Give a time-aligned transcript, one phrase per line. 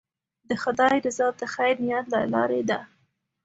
[0.49, 2.79] د خدای رضا د خیر نیت له لارې ده.